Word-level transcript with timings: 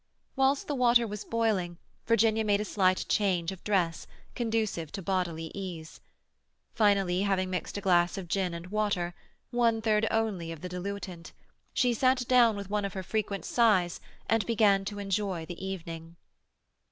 Whilst 0.35 0.65
the 0.65 0.73
water 0.73 1.05
was 1.05 1.23
boiling, 1.23 1.77
Virginia 2.07 2.43
made 2.43 2.59
a 2.59 2.65
slight 2.65 3.05
change 3.07 3.51
of 3.51 3.63
dress, 3.63 4.07
conducive 4.33 4.91
to 4.93 5.01
bodily 5.03 5.51
ease. 5.53 6.01
Finally, 6.73 7.21
having 7.21 7.51
mixed 7.51 7.77
a 7.77 7.81
glass 7.81 8.17
of 8.17 8.27
gin 8.27 8.55
and 8.55 8.65
water—one 8.71 9.79
third 9.79 10.07
only 10.09 10.51
of 10.51 10.61
the 10.61 10.69
diluent—she 10.69 11.93
sat 11.93 12.27
down 12.27 12.55
with 12.55 12.67
one 12.67 12.83
of 12.83 12.93
her 12.93 13.03
frequent 13.03 13.45
sighs 13.45 13.99
and 14.27 14.43
began 14.47 14.85
to 14.85 14.97
enjoy 14.97 15.45
the 15.45 15.63
evening. 15.63 16.15